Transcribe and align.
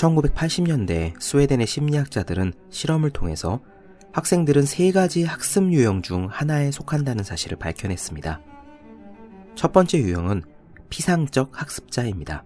1980년대 0.00 1.20
스웨덴의 1.20 1.66
심리학자들은 1.66 2.54
실험을 2.70 3.10
통해서 3.10 3.60
학생들은 4.12 4.62
세 4.62 4.90
가지 4.92 5.24
학습 5.24 5.72
유형 5.72 6.02
중 6.02 6.26
하나에 6.30 6.70
속한다는 6.70 7.22
사실을 7.22 7.58
밝혀냈습니다. 7.58 8.40
첫 9.54 9.72
번째 9.72 9.98
유형은 9.98 10.42
피상적 10.88 11.60
학습자입니다. 11.60 12.44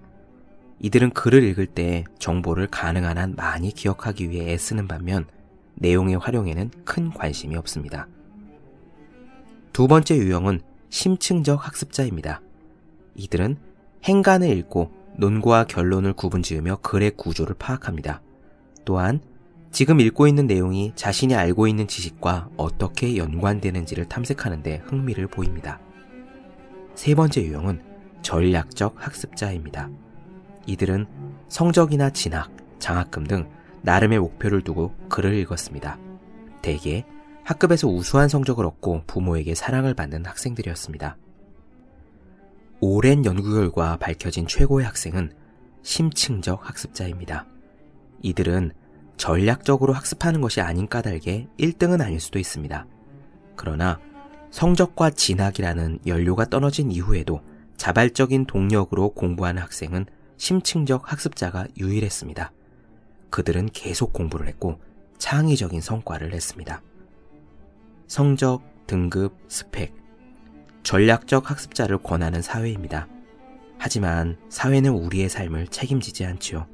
이들은 0.81 1.11
글을 1.11 1.45
읽을 1.45 1.67
때 1.67 2.05
정보를 2.19 2.67
가능한 2.67 3.17
한 3.17 3.35
많이 3.37 3.73
기억하기 3.73 4.31
위해 4.31 4.53
애쓰는 4.53 4.89
반면 4.89 5.27
내용의 5.77 6.17
활용에는 6.17 6.71
큰 6.85 7.11
관심이 7.11 7.57
없습니다. 7.57 8.09
두 9.73 9.87
번째 9.87 10.17
유형은 10.17 10.61
심층적 10.91 11.67
학습자입니다. 11.67 12.43
이들은 13.15 13.57
행간을 14.05 14.49
읽고 14.59 15.04
논과 15.17 15.65
결론을 15.65 16.13
구분 16.13 16.43
지으며 16.43 16.77
글의 16.77 17.13
구조를 17.17 17.55
파악합니다. 17.59 18.23
또한 18.85 19.21
지금 19.71 20.01
읽고 20.01 20.29
있는 20.29 20.47
내용이 20.47 20.93
자신이 20.95 21.35
알고 21.35 21.67
있는 21.67 21.89
지식과 21.89 22.51
어떻게 22.57 23.17
연관되는지를 23.17 24.05
탐색하는데 24.07 24.83
흥미를 24.85 25.27
보입니다. 25.27 25.81
세 26.95 27.15
번째 27.15 27.43
유형은 27.43 27.83
전략적 28.23 28.95
학습자입니다. 28.97 29.91
이들은 30.67 31.07
성적이나 31.49 32.11
진학, 32.11 32.51
장학금 32.79 33.25
등 33.25 33.49
나름의 33.83 34.19
목표를 34.21 34.63
두고 34.63 34.95
글을 35.09 35.35
읽었습니다. 35.35 35.99
대개 36.63 37.05
학급에서 37.43 37.89
우수한 37.89 38.29
성적을 38.29 38.65
얻고 38.65 39.03
부모에게 39.07 39.55
사랑을 39.55 39.95
받는 39.95 40.25
학생들이었습니다. 40.25 41.17
오랜 42.81 43.25
연구 43.25 43.55
결과 43.55 43.97
밝혀진 43.97 44.47
최고의 44.47 44.87
학생은 44.87 45.33
심층적 45.83 46.69
학습자입니다. 46.69 47.47
이들은 48.23 48.73
전략적으로 49.17 49.93
학습하는 49.93 50.41
것이 50.41 50.61
아닌 50.61 50.89
까닭에 50.89 51.49
1등은 51.59 52.01
아닐 52.01 52.21
수도 52.21 52.39
있습니다. 52.39 52.87
그러나 53.57 54.01
성적과 54.51 55.11
진학이라는 55.11 56.01
연료가 56.07 56.47
떨어진 56.47 56.91
이후에도 56.91 57.41
자발적인 57.77 58.47
동력으로 58.47 59.11
공부하는 59.11 59.63
학생은 59.63 60.07
심층적 60.37 61.11
학습자가 61.11 61.67
유일했습니다. 61.79 62.53
그들은 63.31 63.69
계속 63.73 64.13
공부를 64.13 64.47
했고 64.47 64.81
창의적인 65.19 65.81
성과를 65.81 66.31
냈습니다. 66.31 66.83
성적, 68.07 68.63
등급, 68.87 69.37
스펙, 69.49 69.95
전략적 70.85 71.51
학습자를 71.51 71.99
권하는 71.99 72.43
사회입니다. 72.43 73.09
하지만 73.79 74.37
사회는 74.51 74.93
우리의 74.93 75.29
삶을 75.29 75.69
책임지지 75.69 76.25
않지요. 76.25 76.67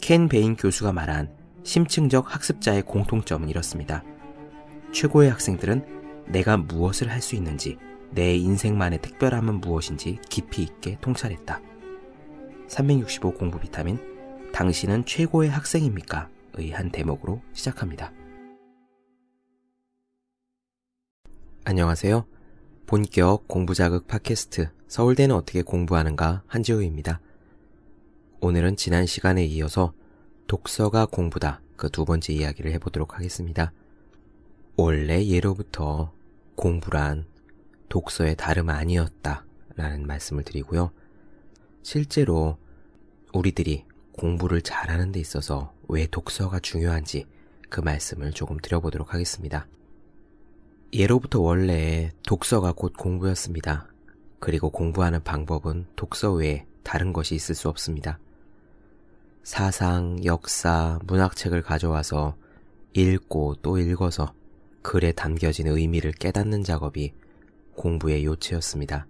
켄 0.00 0.28
베인 0.28 0.56
교수가 0.56 0.92
말한 0.92 1.30
심층적 1.62 2.34
학습자의 2.34 2.82
공통점은 2.82 3.48
이렇습니다. 3.48 4.02
최고의 4.92 5.30
학생들은 5.30 6.24
내가 6.26 6.56
무엇을 6.56 7.10
할 7.10 7.20
수 7.20 7.36
있는지, 7.36 7.78
내 8.10 8.34
인생만의 8.34 9.00
특별함은 9.00 9.60
무엇인지 9.60 10.18
깊이 10.28 10.62
있게 10.62 10.98
통찰했다. 11.00 11.60
365 12.68 13.34
공부 13.34 13.60
비타민, 13.60 13.98
당신은 14.52 15.04
최고의 15.04 15.50
학생입니까? 15.50 16.28
의 16.54 16.72
한 16.72 16.90
대목으로 16.90 17.40
시작합니다. 17.52 18.12
안녕하세요. 21.64 22.26
본격 22.86 23.48
공부자극 23.48 24.06
팟캐스트 24.06 24.68
서울대는 24.88 25.34
어떻게 25.34 25.62
공부하는가 25.62 26.42
한지우입니다. 26.46 27.20
오늘은 28.40 28.76
지난 28.76 29.06
시간에 29.06 29.44
이어서 29.44 29.94
독서가 30.46 31.06
공부다 31.06 31.60
그 31.76 31.88
두 31.88 32.04
번째 32.04 32.32
이야기를 32.32 32.70
해보도록 32.72 33.14
하겠습니다. 33.14 33.72
원래 34.76 35.26
예로부터 35.26 36.12
공부란 36.54 37.26
독서의 37.88 38.36
다름 38.36 38.68
아니었다 38.68 39.44
라는 39.74 40.06
말씀을 40.06 40.44
드리고요. 40.44 40.92
실제로 41.82 42.58
우리들이 43.32 43.84
공부를 44.12 44.62
잘하는 44.62 45.12
데 45.12 45.20
있어서 45.20 45.72
왜 45.88 46.06
독서가 46.06 46.60
중요한지 46.60 47.26
그 47.68 47.80
말씀을 47.80 48.32
조금 48.32 48.58
드려보도록 48.58 49.14
하겠습니다. 49.14 49.66
예로부터 50.94 51.40
원래 51.40 52.10
독서가 52.26 52.72
곧 52.72 52.92
공부였습니다. 52.98 53.88
그리고 54.38 54.68
공부하는 54.68 55.22
방법은 55.22 55.86
독서 55.96 56.32
외에 56.32 56.66
다른 56.82 57.14
것이 57.14 57.34
있을 57.34 57.54
수 57.54 57.70
없습니다. 57.70 58.18
사상, 59.42 60.22
역사, 60.26 60.98
문학책을 61.04 61.62
가져와서 61.62 62.36
읽고 62.92 63.56
또 63.62 63.78
읽어서 63.78 64.34
글에 64.82 65.12
담겨진 65.12 65.68
의미를 65.68 66.12
깨닫는 66.12 66.62
작업이 66.62 67.14
공부의 67.74 68.26
요체였습니다. 68.26 69.06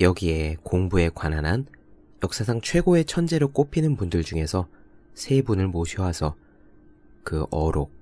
여기에 0.00 0.56
공부에 0.62 1.10
관한 1.14 1.44
한 1.44 1.66
역사상 2.22 2.62
최고의 2.62 3.04
천재로 3.04 3.52
꼽히는 3.52 3.96
분들 3.96 4.22
중에서 4.22 4.66
세 5.12 5.42
분을 5.42 5.68
모셔와서 5.68 6.36
그 7.22 7.44
어록, 7.50 7.99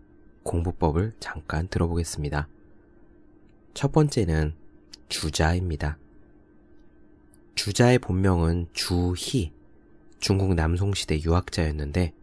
공부법을 0.48 1.12
잠깐 1.20 1.68
들어보겠습니다. 1.68 2.48
첫 3.74 3.92
번째는 3.92 4.54
주자입니다. 5.10 5.98
주자의 7.54 7.98
본명은 7.98 8.68
주희, 8.72 9.52
중국 10.18 10.54
남송시대 10.54 11.20
유학자였는데 11.22 12.14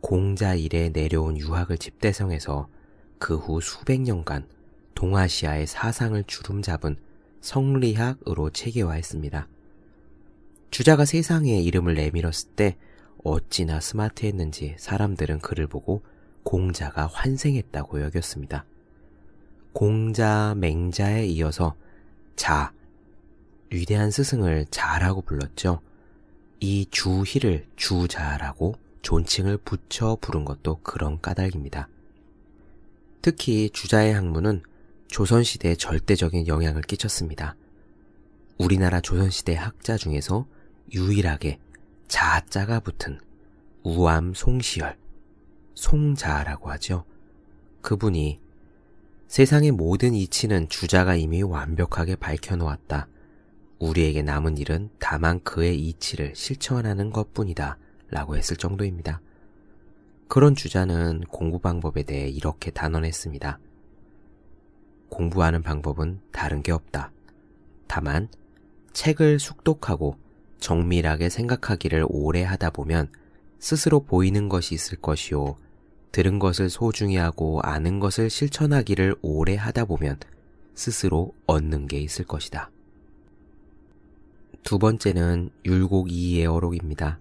공자 0.00 0.54
일에 0.54 0.88
내려온 0.88 1.36
유학을 1.36 1.76
집대성해서 1.76 2.68
그 3.18 3.36
후 3.36 3.60
수백 3.60 4.00
년간 4.00 4.46
동아시아의 4.94 5.66
사상을 5.66 6.24
주름잡은 6.24 6.96
성리학으로 7.42 8.50
체계화했습니다. 8.50 9.46
주자가 10.70 11.04
세상에 11.04 11.60
이름을 11.60 11.94
내밀었을 11.94 12.50
때 12.56 12.76
어찌나 13.24 13.80
스마트했는지 13.80 14.74
사람들은 14.78 15.40
그를 15.40 15.66
보고 15.66 16.02
공자가 16.48 17.06
환생했다고 17.06 18.00
여겼습니다. 18.00 18.64
공자, 19.74 20.54
맹자에 20.56 21.26
이어서 21.26 21.76
자, 22.36 22.72
위대한 23.70 24.10
스승을 24.10 24.64
자라고 24.70 25.20
불렀죠. 25.20 25.82
이 26.60 26.86
주희를 26.90 27.66
주자라고 27.76 28.76
존칭을 29.02 29.58
붙여 29.58 30.16
부른 30.22 30.46
것도 30.46 30.78
그런 30.82 31.20
까닭입니다. 31.20 31.86
특히 33.20 33.68
주자의 33.68 34.14
학문은 34.14 34.62
조선시대에 35.08 35.74
절대적인 35.74 36.46
영향을 36.46 36.80
끼쳤습니다. 36.80 37.56
우리나라 38.56 39.02
조선시대 39.02 39.54
학자 39.54 39.98
중에서 39.98 40.46
유일하게 40.94 41.58
자자가 42.08 42.80
붙은 42.80 43.20
우암 43.82 44.32
송시열, 44.32 44.96
송자라고 45.78 46.70
하죠. 46.72 47.04
그분이 47.82 48.40
세상의 49.28 49.70
모든 49.70 50.12
이치는 50.12 50.68
주자가 50.68 51.14
이미 51.14 51.42
완벽하게 51.42 52.16
밝혀놓았다. 52.16 53.06
우리에게 53.78 54.22
남은 54.22 54.58
일은 54.58 54.90
다만 54.98 55.40
그의 55.44 55.78
이치를 55.78 56.34
실천하는 56.34 57.10
것 57.10 57.32
뿐이다. 57.32 57.78
라고 58.10 58.36
했을 58.36 58.56
정도입니다. 58.56 59.20
그런 60.26 60.56
주자는 60.56 61.20
공부 61.28 61.60
방법에 61.60 62.02
대해 62.02 62.28
이렇게 62.28 62.72
단언했습니다. 62.72 63.60
공부하는 65.10 65.62
방법은 65.62 66.20
다른 66.32 66.62
게 66.62 66.72
없다. 66.72 67.12
다만 67.86 68.28
책을 68.94 69.38
숙독하고 69.38 70.16
정밀하게 70.58 71.28
생각하기를 71.28 72.04
오래 72.08 72.42
하다 72.42 72.70
보면 72.70 73.12
스스로 73.60 74.00
보이는 74.00 74.48
것이 74.48 74.74
있을 74.74 74.98
것이요. 74.98 75.56
들은 76.12 76.38
것을 76.38 76.70
소중히 76.70 77.16
하고 77.16 77.60
아는 77.62 78.00
것을 78.00 78.30
실천하기를 78.30 79.16
오래 79.22 79.56
하다 79.56 79.84
보면 79.84 80.18
스스로 80.74 81.34
얻는 81.46 81.86
게 81.86 81.98
있을 82.00 82.24
것이다. 82.24 82.70
두 84.62 84.78
번째는 84.78 85.50
율곡 85.64 86.10
이의 86.10 86.46
어록입니다. 86.46 87.18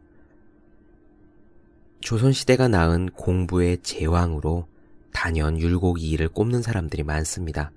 조선시대가 2.01 2.67
낳은 2.67 3.09
공부의 3.11 3.79
제왕으로 3.81 4.67
단연 5.11 5.59
율곡 5.59 6.01
이를 6.01 6.29
꼽는 6.29 6.61
사람들이 6.61 7.03
많습니다. 7.03 7.71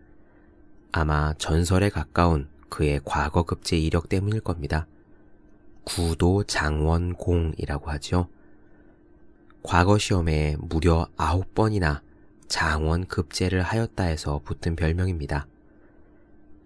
아마 0.92 1.32
전설에 1.38 1.88
가까운 1.88 2.48
그의 2.68 3.00
과거 3.04 3.42
급제 3.42 3.78
이력 3.78 4.08
때문일 4.08 4.40
겁니다. 4.40 4.86
구도 5.84 6.44
장원공이라고 6.44 7.90
하죠. 7.92 8.28
과거 9.62 9.98
시험에 9.98 10.56
무려 10.58 11.08
9번이나 11.16 12.00
장원 12.48 13.06
급제를 13.06 13.62
하였다 13.62 14.04
해서 14.04 14.40
붙은 14.44 14.74
별명입니다. 14.74 15.46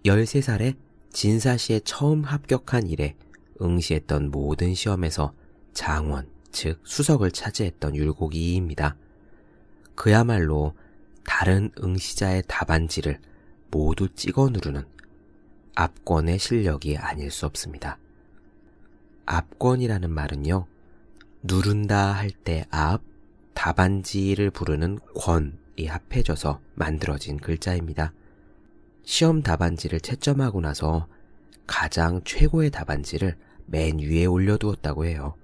13살에 0.05 0.75
진사시에 1.11 1.81
처음 1.83 2.23
합격한 2.23 2.87
이래 2.87 3.15
응시했던 3.61 4.31
모든 4.31 4.73
시험에서 4.73 5.33
장원, 5.73 6.27
즉 6.51 6.79
수석을 6.83 7.31
차지했던 7.31 7.95
율곡이입니다. 7.95 8.95
그야말로 9.95 10.73
다른 11.25 11.71
응시자의 11.81 12.43
답안지를 12.47 13.19
모두 13.71 14.09
찍어 14.09 14.49
누르는 14.49 14.85
압권의 15.75 16.39
실력이 16.39 16.97
아닐 16.97 17.31
수 17.31 17.45
없습니다. 17.45 17.97
압권이라는 19.25 20.09
말은요, 20.09 20.67
누른다 21.47 22.11
할때 22.11 22.65
압, 22.71 23.01
답안지를 23.53 24.49
부르는 24.49 24.97
권이 25.15 25.85
합해져서 25.87 26.59
만들어진 26.73 27.37
글자입니다. 27.37 28.13
시험 29.03 29.43
답안지를 29.43 29.99
채점하고 29.99 30.61
나서 30.61 31.07
가장 31.67 32.21
최고의 32.23 32.71
답안지를 32.71 33.37
맨 33.67 33.99
위에 33.99 34.25
올려두었다고 34.25 35.05
해요. 35.05 35.35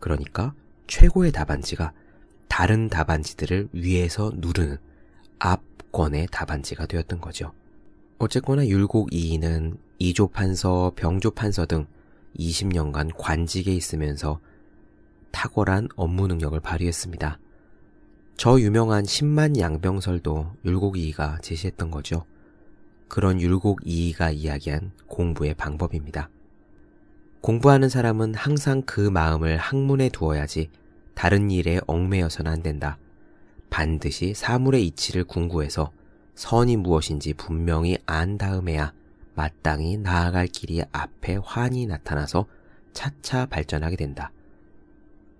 그러니까 0.00 0.54
최고의 0.86 1.32
답안지가 1.32 1.92
다른 2.48 2.88
답안지들을 2.88 3.68
위에서 3.72 4.32
누르는 4.34 4.78
앞권의 5.38 6.28
답안지가 6.30 6.86
되었던 6.86 7.20
거죠. 7.20 7.52
어쨌거나 8.18 8.66
율곡 8.66 9.10
2위는 9.10 9.76
이조판서, 9.98 10.92
병조판서 10.96 11.66
등 11.66 11.86
20년간 12.38 13.10
관직에 13.18 13.74
있으면서 13.74 14.40
탁월한 15.32 15.88
업무 15.96 16.28
능력을 16.28 16.58
발휘했습니다. 16.60 17.38
저 18.36 18.60
유명한 18.60 19.04
10만 19.04 19.58
양병설도 19.58 20.52
율곡 20.64 20.94
2위가 20.94 21.42
제시했던 21.42 21.90
거죠. 21.90 22.24
그런 23.08 23.40
율곡 23.40 23.80
2위가 23.82 24.34
이야기한 24.34 24.92
공부의 25.06 25.54
방법입니다. 25.54 26.30
공부하는 27.40 27.88
사람은 27.88 28.34
항상 28.34 28.82
그 28.82 29.00
마음을 29.00 29.56
학문에 29.56 30.08
두어야지 30.08 30.70
다른 31.14 31.50
일에 31.50 31.80
얽매여서는 31.86 32.50
안 32.50 32.62
된다. 32.62 32.98
반드시 33.68 34.32
사물의 34.34 34.86
이치를 34.86 35.24
궁구해서 35.24 35.90
선이 36.34 36.76
무엇인지 36.76 37.34
분명히 37.34 37.98
안 38.06 38.38
다음에야 38.38 38.92
마땅히 39.34 39.96
나아갈 39.96 40.46
길이 40.46 40.82
앞에 40.92 41.38
환히 41.42 41.86
나타나서 41.86 42.46
차차 42.92 43.46
발전하게 43.46 43.96
된다. 43.96 44.30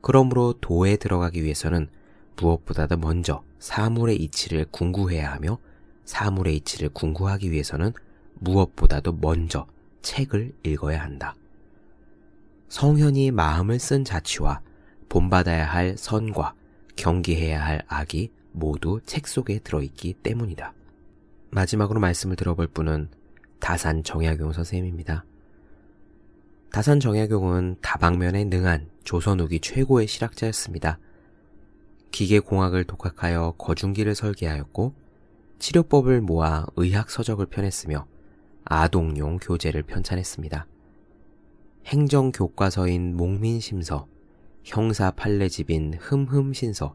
그러므로 0.03 0.53
도에 0.61 0.97
들어가기 0.97 1.43
위해서는 1.43 1.89
무엇보다도 2.37 2.99
먼저 2.99 3.43
사물의 3.61 4.17
이치를 4.17 4.67
궁구해야 4.71 5.33
하며 5.33 5.59
사물의 6.05 6.57
이치를 6.57 6.91
궁구하기 6.91 7.51
위해서는 7.51 7.93
무엇보다도 8.35 9.19
먼저 9.21 9.67
책을 10.03 10.53
읽어야 10.65 11.03
한다. 11.03 11.35
성현이 12.69 13.31
마음을 13.31 13.79
쓴 13.79 14.05
자취와 14.05 14.61
본받아야 15.09 15.67
할 15.67 15.97
선과 15.97 16.55
경계해야 16.97 17.65
할 17.65 17.83
악이 17.87 18.33
모두 18.51 19.01
책 19.07 19.29
속에 19.29 19.61
들어있기 19.61 20.15
때문이다. 20.15 20.75
마지막으로 21.51 22.01
말씀을 22.01 22.35
들어볼 22.35 22.67
분은 22.69 23.09
다산 23.61 24.03
정약용 24.03 24.53
선생님입니다. 24.53 25.25
다산 26.73 27.01
정약용은 27.01 27.77
다방면에 27.83 28.45
능한 28.47 28.89
조선 29.05 29.41
후기 29.41 29.61
최고의 29.61 30.07
실학자였습니다. 30.07 30.99
기계공학을 32.13 32.85
독학하여 32.85 33.57
거중기를 33.59 34.15
설계하였고 34.15 34.95
치료법을 35.59 36.23
모아 36.23 36.65
의학 36.77 37.11
서적을 37.11 37.45
펴냈으며 37.45 38.07
아동용 38.65 39.39
교재를 39.39 39.83
편찬했습니다. 39.83 40.67
행정교과서인 41.85 43.17
목민심서, 43.19 44.07
형사 44.65 45.11
판례집인 45.11 45.99
흠흠신서, 46.01 46.95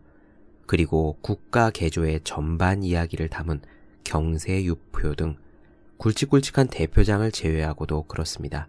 그리고 0.65 1.19
국가 1.21 1.69
개조의 1.69 2.21
전반 2.23 2.81
이야기를 2.81 3.29
담은 3.29 3.61
경세유표 4.03 5.13
등 5.13 5.37
굵직굵직한 5.97 6.67
대표장을 6.67 7.31
제외하고도 7.31 8.03
그렇습니다. 8.03 8.67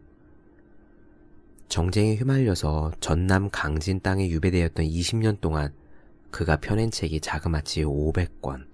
정쟁에 1.69 2.15
휘말려서 2.17 2.93
전남 2.99 3.51
강진 3.51 4.01
땅에 4.01 4.29
유배되었던 4.31 4.87
20년 4.87 5.41
동안 5.41 5.73
그가 6.31 6.57
펴낸 6.57 6.91
책이 6.91 7.21
자그마치 7.21 7.85
500권. 7.85 8.67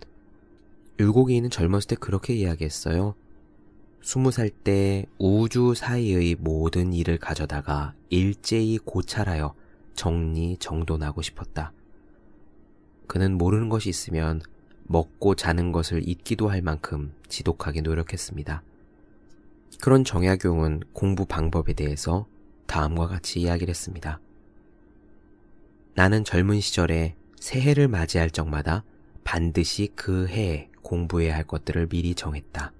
율곡이는 1.01 1.51
젊었을 1.51 1.89
때 1.89 1.97
그렇게 1.97 2.35
이야기했어요. 2.35 3.15
20살 4.03 4.53
때 4.63 5.07
우주 5.19 5.75
사이의 5.75 6.37
모든 6.39 6.93
일을 6.93 7.19
가져다가 7.19 7.95
일제히 8.11 8.79
고찰하여 8.79 9.55
정리 9.95 10.57
정돈하고 10.59 11.21
싶었다. 11.23 11.73
그는 13.09 13.37
모르는 13.37 13.71
것이 13.71 13.89
있으면 13.89 14.41
먹고 14.85 15.35
자는 15.35 15.73
것을 15.73 16.09
잊기도 16.09 16.49
할 16.49 16.63
만큼 16.63 17.13
지독하게 17.29 17.81
노력했습니다. 17.81 18.63
그런 19.81 20.05
정약용은 20.05 20.83
공부 20.93 21.27
방법에 21.27 21.73
대해서 21.73 22.27
다음과 22.67 23.07
같이 23.09 23.41
이야기를 23.41 23.71
했습니다. 23.71 24.21
나는 25.95 26.25
젊은 26.25 26.61
시절에 26.61 27.15
새해를 27.39 27.89
맞이할 27.89 28.31
적마다 28.31 28.85
반드시 29.23 29.91
그 29.95 30.27
해에 30.27 30.69
공부해야 30.83 31.35
할 31.35 31.45
것들을 31.45 31.89
미리 31.89 32.15
정했다. 32.15 32.73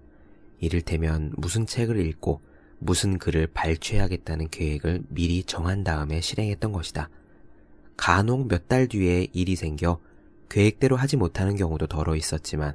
이를테면 0.59 1.33
무슨 1.37 1.67
책을 1.67 2.05
읽고 2.07 2.41
무슨 2.79 3.19
글을 3.19 3.49
발췌하겠다는 3.49 4.49
계획을 4.51 5.05
미리 5.09 5.43
정한 5.45 5.85
다음에 5.85 6.21
실행했던 6.21 6.73
것이다. 6.73 7.09
간혹 7.97 8.49
몇 8.49 8.69
달 8.69 8.89
뒤에 8.89 9.29
일이 9.33 9.57
생겨 9.57 10.01
계획대로 10.49 10.97
하지 10.97 11.17
못하는 11.17 11.57
경우도 11.57 11.87
덜어 11.87 12.17
있었지만 12.17 12.75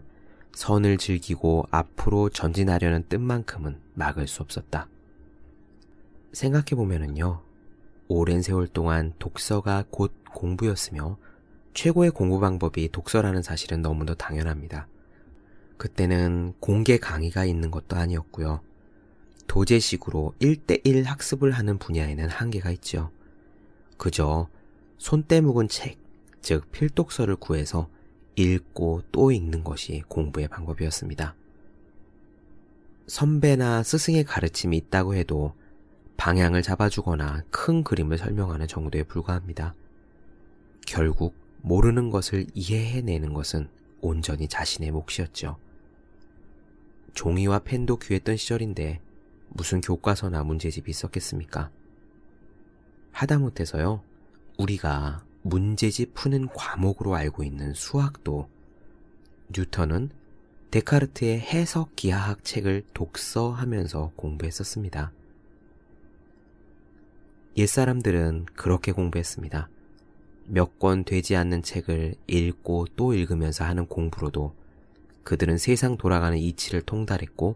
선을 0.53 0.97
즐기고 0.97 1.65
앞으로 1.69 2.29
전진하려는 2.29 3.05
뜻만큼은 3.07 3.79
막을 3.93 4.27
수 4.27 4.41
없었다. 4.41 4.87
생각해보면은요, 6.33 7.41
오랜 8.07 8.41
세월 8.41 8.67
동안 8.67 9.13
독서가 9.19 9.85
곧 9.89 10.13
공부였으며 10.33 11.17
최고의 11.73 12.11
공부 12.11 12.39
방법이 12.39 12.89
독서라는 12.91 13.41
사실은 13.41 13.81
너무도 13.81 14.15
당연합니다. 14.15 14.87
그때는 15.77 16.53
공개 16.59 16.97
강의가 16.97 17.45
있는 17.45 17.71
것도 17.71 17.95
아니었고요. 17.95 18.61
도제식으로 19.47 20.33
1대1 20.39 21.03
학습을 21.05 21.51
하는 21.51 21.77
분야에는 21.77 22.29
한계가 22.29 22.71
있죠. 22.71 23.11
그저 23.97 24.47
손때 24.97 25.41
묵은 25.41 25.67
책, 25.67 25.97
즉 26.41 26.71
필독서를 26.71 27.35
구해서 27.37 27.89
읽고 28.35 29.03
또 29.11 29.31
읽는 29.31 29.63
것이 29.63 30.03
공부의 30.07 30.47
방법이었습니다. 30.47 31.35
선배나 33.07 33.83
스승의 33.83 34.23
가르침이 34.23 34.77
있다고 34.77 35.15
해도 35.15 35.53
방향을 36.19 36.61
잡아주거나 36.63 37.43
큰 37.49 37.81
그림을 37.81 38.17
설명하는 38.17 38.67
정도에 38.67 39.03
불과합니다. 39.03 39.73
결국 40.85 41.33
모르는 41.61 42.09
것을 42.09 42.45
이해해내는 42.53 43.33
것은 43.33 43.69
온전히 44.01 44.49
자신의 44.49 44.91
몫이었죠. 44.91 45.57
종이와 47.13 47.59
펜도 47.59 47.99
귀했던 47.99 48.35
시절인데 48.35 48.99
무슨 49.47 49.79
교과서나 49.79 50.43
문제집이 50.43 50.91
있었겠습니까? 50.91 51.71
하다못해서요, 53.13 54.03
우리가 54.57 55.23
문제집 55.43 56.15
푸는 56.15 56.49
과목으로 56.49 57.15
알고 57.15 57.45
있는 57.45 57.73
수학도 57.73 58.49
뉴턴은 59.55 60.09
데카르트의 60.71 61.39
해석 61.39 61.95
기하학 61.95 62.43
책을 62.43 62.83
독서하면서 62.93 64.11
공부했었습니다. 64.17 65.13
옛사람들은 67.57 68.45
그렇게 68.55 68.91
공부했습니다. 68.91 69.69
몇 70.47 70.79
권 70.79 71.03
되지 71.03 71.35
않는 71.35 71.61
책을 71.61 72.15
읽고 72.27 72.87
또 72.95 73.13
읽으면서 73.13 73.65
하는 73.65 73.85
공부로도 73.85 74.55
그들은 75.23 75.57
세상 75.57 75.97
돌아가는 75.97 76.37
이치를 76.37 76.81
통달했고 76.81 77.55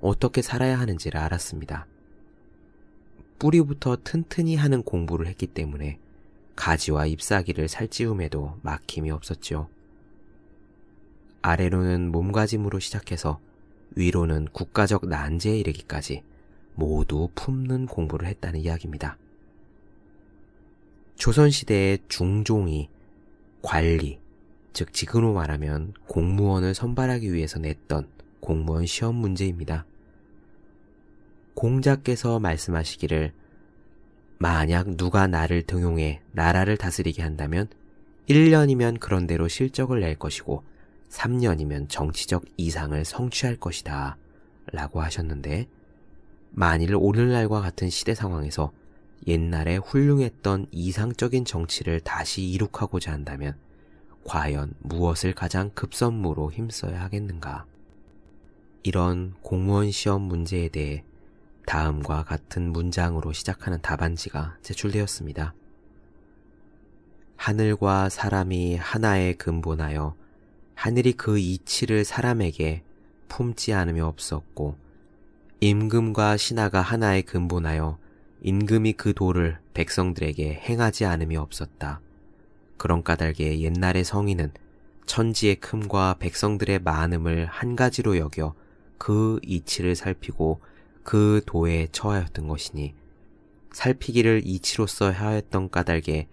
어떻게 0.00 0.42
살아야 0.42 0.78
하는지를 0.78 1.18
알았습니다. 1.18 1.86
뿌리부터 3.38 3.98
튼튼히 4.02 4.56
하는 4.56 4.82
공부를 4.82 5.26
했기 5.26 5.46
때문에 5.46 5.98
가지와 6.56 7.06
잎사귀를 7.06 7.68
살찌움에도 7.68 8.58
막힘이 8.62 9.10
없었죠. 9.10 9.68
아래로는 11.42 12.10
몸가짐으로 12.10 12.80
시작해서 12.80 13.38
위로는 13.94 14.48
국가적 14.52 15.06
난제에 15.06 15.58
이르기까지 15.58 16.22
모두 16.74 17.28
품는 17.34 17.86
공부를 17.86 18.28
했다는 18.28 18.60
이야기입니다. 18.60 19.16
조선시대의 21.16 21.98
중종이 22.08 22.88
관리, 23.62 24.20
즉 24.72 24.92
지금으로 24.92 25.32
말하면 25.32 25.94
공무원을 26.06 26.74
선발하기 26.74 27.32
위해서 27.32 27.58
냈던 27.58 28.08
공무원 28.40 28.86
시험 28.86 29.16
문제입니다. 29.16 29.86
공자께서 31.54 32.38
말씀하시기를 32.38 33.32
만약 34.38 34.96
누가 34.96 35.26
나를 35.26 35.62
등용해 35.62 36.20
나라를 36.32 36.76
다스리게 36.76 37.22
한다면 37.22 37.68
1년이면 38.28 39.00
그런대로 39.00 39.48
실적을 39.48 40.00
낼 40.00 40.16
것이고 40.16 40.62
3년이면 41.08 41.88
정치적 41.88 42.44
이상을 42.56 43.04
성취할 43.04 43.56
것이다. 43.56 44.18
라고 44.72 45.00
하셨는데, 45.00 45.68
만일 46.50 46.96
오늘날과 46.96 47.60
같은 47.60 47.88
시대 47.88 48.14
상황에서 48.14 48.72
옛날에 49.26 49.76
훌륭했던 49.76 50.66
이상적인 50.70 51.44
정치를 51.44 52.00
다시 52.00 52.42
이룩하고자 52.50 53.12
한다면, 53.12 53.56
과연 54.24 54.74
무엇을 54.80 55.34
가장 55.34 55.70
급선무로 55.70 56.52
힘써야 56.52 57.02
하겠는가? 57.02 57.66
이런 58.82 59.34
공무원 59.42 59.90
시험 59.90 60.22
문제에 60.22 60.68
대해 60.68 61.04
다음과 61.66 62.24
같은 62.24 62.72
문장으로 62.72 63.32
시작하는 63.32 63.80
답안지가 63.82 64.58
제출되었습니다. 64.62 65.54
하늘과 67.36 68.08
사람이 68.08 68.76
하나에 68.76 69.34
근본하여 69.34 70.14
하늘이 70.74 71.12
그 71.12 71.38
이치를 71.38 72.04
사람에게 72.04 72.82
품지 73.28 73.72
않으며 73.72 74.06
없었고 74.06 74.76
임금과 75.60 76.36
신하가 76.36 76.80
하나에 76.80 77.22
근본하여 77.22 77.98
임금이 78.46 78.92
그 78.92 79.12
도를 79.12 79.58
백성들에게 79.74 80.62
행하지 80.62 81.04
않으며 81.04 81.40
없었다. 81.40 82.00
그런 82.76 83.02
까닭에 83.02 83.58
옛날의 83.58 84.04
성인은 84.04 84.52
천지의 85.04 85.56
큼과 85.56 86.18
백성들의 86.20 86.78
많음을 86.78 87.46
한 87.46 87.74
가지로 87.74 88.16
여겨 88.18 88.54
그 88.98 89.40
이치를 89.42 89.96
살피고 89.96 90.60
그 91.02 91.40
도에 91.44 91.88
처하였던 91.90 92.46
것이니 92.46 92.94
살피기를 93.72 94.42
이치로써 94.44 95.10
하였던 95.10 95.70
까닭에 95.70 96.28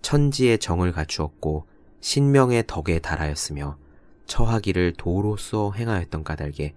천지의 0.00 0.58
정을 0.58 0.92
갖추었고 0.92 1.66
신명의 2.00 2.64
덕에 2.66 3.00
달하였으며 3.00 3.76
처하기를 4.24 4.94
도로서 4.96 5.72
행하였던 5.72 6.24
까닭에 6.24 6.72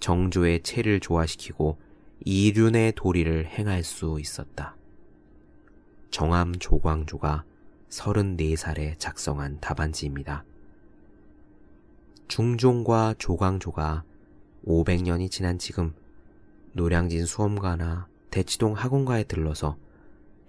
정조의 0.00 0.64
체를 0.64 0.98
조화시키고 0.98 1.78
이륜의 2.24 2.92
도리를 2.96 3.46
행할 3.46 3.82
수 3.82 4.18
있었다. 4.20 4.76
정암 6.10 6.56
조광조가 6.58 7.44
34살에 7.88 8.98
작성한 8.98 9.58
답안지입니다. 9.60 10.44
중종과 12.28 13.14
조광조가 13.18 14.04
500년이 14.66 15.30
지난 15.30 15.58
지금 15.58 15.94
노량진 16.72 17.26
수험가나 17.26 18.08
대치동 18.30 18.74
학원가에 18.74 19.24
들러서 19.24 19.76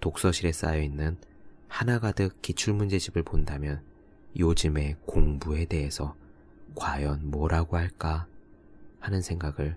독서실에 0.00 0.52
쌓여있는 0.52 1.16
하나가득 1.68 2.42
기출문제집을 2.42 3.22
본다면 3.22 3.82
요즘의 4.38 4.96
공부에 5.06 5.64
대해서 5.64 6.14
과연 6.74 7.30
뭐라고 7.30 7.76
할까 7.76 8.26
하는 9.00 9.20
생각을 9.22 9.76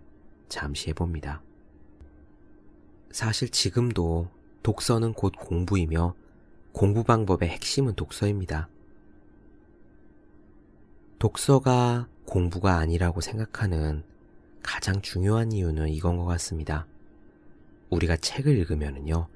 잠시 0.50 0.90
해봅니다. 0.90 1.42
사실 3.16 3.48
지금도 3.48 4.28
독서는 4.62 5.14
곧 5.14 5.32
공부이며 5.40 6.16
공부 6.74 7.06
방법의 7.06 7.48
핵심은 7.48 7.96
독서입니다. 7.96 8.68
독서가 11.18 12.10
공부가 12.26 12.76
아니라고 12.76 13.22
생각하는 13.22 14.04
가장 14.62 15.02
중요한 15.02 15.54
이유는 15.54 15.88
이건 15.88 16.18
것 16.18 16.26
같습니다. 16.26 16.88
우리가 17.90 18.18
책을 18.18 18.58
읽으면요. 18.58 19.30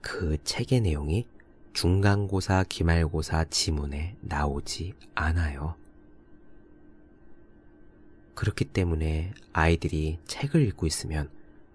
그 0.00 0.36
책의 0.44 0.82
내용이 0.82 1.26
중간고사, 1.72 2.66
기말고사 2.68 3.46
지문에 3.46 4.14
나오지 4.20 4.94
않아요. 5.16 5.74
그렇기 8.36 8.66
때문에 8.66 9.32
아이들이 9.52 10.20
책을 10.24 10.64
읽고 10.68 10.86
있으면 10.86 11.28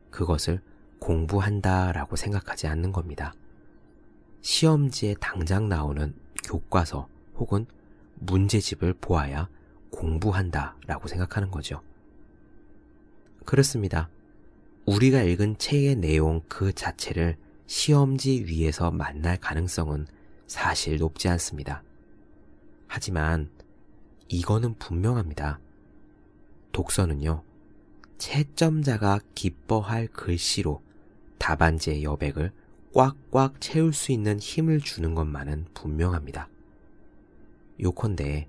그것을 0.10 0.62
공부한다 1.00 1.92
라고 1.92 2.16
생각하지 2.16 2.68
않는 2.68 2.92
겁니다. 2.92 3.34
시험지에 4.42 5.16
당장 5.20 5.70
나오는 5.70 6.14
교과서 6.44 7.08
혹은 7.36 7.66
문제집을 8.16 8.96
보아야 8.96 9.50
공부한다 9.92 10.78
라고 10.86 11.08
생각하는 11.08 11.52
거죠. 11.52 11.82
그렇습니다. 13.46 14.10
우리가 14.86 15.22
읽은 15.22 15.58
책의 15.58 15.96
내용 15.96 16.42
그 16.48 16.74
자체를 16.74 17.38
시험지 17.68 18.46
위에서 18.48 18.92
만날 18.92 19.38
가능성은 19.38 20.08
사실 20.48 20.98
높지 20.98 21.28
않습니다. 21.30 21.84
하지만 22.88 23.50
이거는 24.28 24.76
분명합니다. 24.76 25.60
독서는요, 26.72 27.44
채점자가 28.18 29.20
기뻐할 29.36 30.08
글씨로 30.08 30.82
답안지의 31.40 32.04
여백을 32.04 32.52
꽉꽉 32.94 33.60
채울 33.60 33.94
수 33.94 34.12
있는 34.12 34.40
힘을 34.40 34.80
주는 34.80 35.16
것만은 35.16 35.66
분명합니다. 35.74 36.50
요컨대 37.82 38.48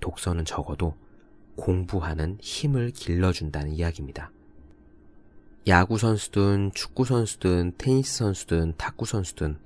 독서는 0.00 0.44
적어도 0.44 0.96
공부하는 1.56 2.38
힘을 2.40 2.90
길러준다는 2.90 3.72
이야기입니다. 3.72 4.32
야구 5.68 5.98
선수든 5.98 6.72
축구 6.74 7.04
선수든 7.04 7.74
테니스 7.78 8.18
선수든 8.18 8.74
탁구 8.76 9.04
선수든 9.04 9.58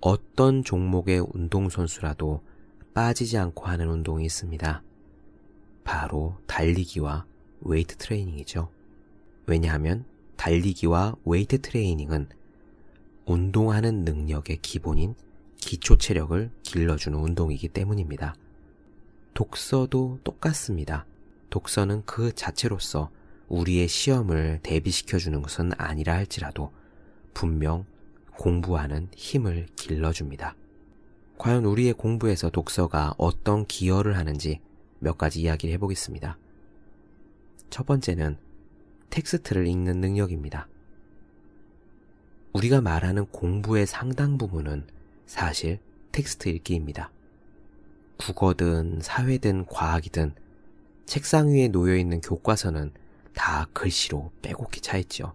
어떤 0.00 0.62
종목의 0.62 1.24
운동 1.32 1.70
선수라도 1.70 2.42
빠지지 2.92 3.38
않고 3.38 3.64
하는 3.66 3.88
운동이 3.88 4.24
있습니다. 4.26 4.82
바로 5.84 6.36
달리기와 6.46 7.24
웨이트 7.60 7.96
트레이닝이죠. 7.96 8.70
왜냐하면 9.46 10.04
달리기와 10.36 11.16
웨이트 11.24 11.60
트레이닝은 11.60 12.28
운동하는 13.24 14.04
능력의 14.04 14.58
기본인 14.62 15.14
기초 15.56 15.96
체력을 15.96 16.50
길러주는 16.62 17.18
운동이기 17.18 17.68
때문입니다. 17.68 18.34
독서도 19.34 20.20
똑같습니다. 20.22 21.06
독서는 21.50 22.04
그 22.06 22.32
자체로서 22.34 23.10
우리의 23.48 23.88
시험을 23.88 24.60
대비시켜주는 24.62 25.40
것은 25.42 25.72
아니라 25.76 26.14
할지라도 26.14 26.72
분명 27.34 27.84
공부하는 28.36 29.08
힘을 29.16 29.66
길러줍니다. 29.76 30.54
과연 31.38 31.64
우리의 31.64 31.92
공부에서 31.94 32.50
독서가 32.50 33.14
어떤 33.18 33.66
기여를 33.66 34.16
하는지 34.16 34.60
몇 34.98 35.18
가지 35.18 35.42
이야기를 35.42 35.72
해보겠습니다. 35.74 36.38
첫 37.70 37.86
번째는 37.86 38.38
텍스트를 39.10 39.66
읽는 39.66 40.00
능력입니다. 40.00 40.68
우리가 42.52 42.80
말하는 42.80 43.26
공부의 43.26 43.86
상당 43.86 44.38
부분은 44.38 44.86
사실 45.26 45.78
텍스트 46.12 46.48
읽기입니다. 46.48 47.10
국어든 48.18 49.00
사회든 49.02 49.66
과학이든 49.66 50.34
책상 51.04 51.48
위에 51.48 51.68
놓여 51.68 51.96
있는 51.96 52.20
교과서는 52.20 52.92
다 53.34 53.68
글씨로 53.72 54.32
빼곡히 54.42 54.80
차 54.80 54.96
있죠. 54.98 55.34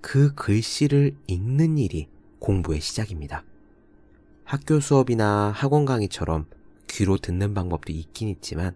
그 0.00 0.34
글씨를 0.34 1.16
읽는 1.26 1.78
일이 1.78 2.08
공부의 2.38 2.80
시작입니다. 2.80 3.44
학교 4.44 4.80
수업이나 4.80 5.52
학원 5.54 5.86
강의처럼 5.86 6.46
귀로 6.88 7.16
듣는 7.16 7.54
방법도 7.54 7.92
있긴 7.92 8.28
있지만 8.28 8.74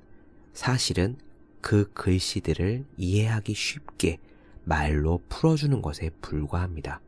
사실은 0.55 1.19
그 1.67 1.91
글씨들을 1.95 2.85
이해하기 2.97 3.53
쉽게 3.53 4.21
말로 4.63 5.21
풀어주는 5.29 5.83
것에 5.83 6.11
불과합니다. 6.21 7.01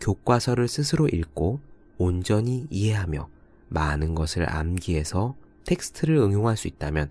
교과서를 0.00 0.68
스스로 0.68 1.06
읽고 1.06 1.60
온전히 1.98 2.66
이해하며 2.70 3.28
많은 3.68 4.14
것을 4.14 4.50
암기해서 4.50 5.36
텍스트를 5.66 6.16
응용할 6.16 6.56
수 6.56 6.66
있다면 6.66 7.10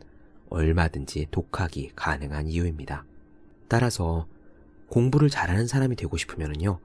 얼마든지 0.50 1.28
독학이 1.30 1.92
가능한 1.96 2.48
이유입니다. 2.48 3.06
따라서 3.68 4.28
공부를 4.90 5.30
잘하는 5.30 5.68
사람이 5.68 5.96
되고 5.96 6.18
싶으면요. 6.18 6.80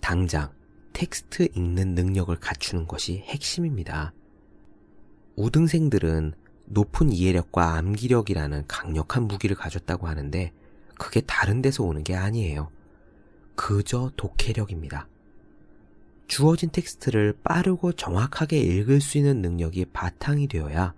당장 0.00 0.50
텍스트 0.92 1.50
읽는 1.54 1.94
능력을 1.94 2.34
갖추는 2.34 2.88
것이 2.88 3.18
핵심입니다. 3.18 4.12
우등생들은 5.36 6.34
높은 6.66 7.12
이해력과 7.12 7.74
암기력이라는 7.76 8.64
강력한 8.66 9.24
무기를 9.24 9.56
가졌다고 9.56 10.06
하는데 10.06 10.52
그게 10.98 11.20
다른 11.20 11.62
데서 11.62 11.84
오는 11.84 12.04
게 12.04 12.14
아니에요. 12.14 12.70
그저 13.54 14.10
독해력입니다. 14.16 15.08
주어진 16.26 16.70
텍스트를 16.70 17.34
빠르고 17.44 17.92
정확하게 17.92 18.58
읽을 18.58 19.00
수 19.00 19.18
있는 19.18 19.42
능력이 19.42 19.86
바탕이 19.86 20.48
되어야 20.48 20.94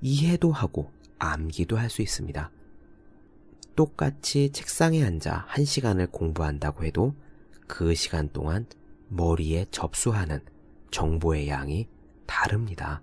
이해도 0.00 0.52
하고 0.52 0.90
암기도 1.18 1.76
할 1.76 1.90
수 1.90 2.00
있습니다. 2.02 2.50
똑같이 3.76 4.50
책상에 4.52 5.02
앉아 5.04 5.44
한 5.46 5.64
시간을 5.64 6.08
공부한다고 6.08 6.84
해도 6.84 7.14
그 7.66 7.94
시간 7.94 8.30
동안 8.30 8.66
머리에 9.08 9.66
접수하는 9.70 10.40
정보의 10.90 11.48
양이 11.48 11.88
다릅니다. 12.26 13.02